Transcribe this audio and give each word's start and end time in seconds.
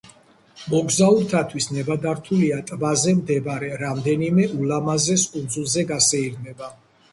მოგზაურთათვის 0.69 1.67
ნებადართულია 1.73 2.57
ტბაზე 2.71 3.15
მდებარე 3.21 3.71
რამდენიმე 3.83 4.49
ულამაზეს 4.65 5.29
კუნძულზე 5.37 5.89
გასეირნება. 5.95 6.75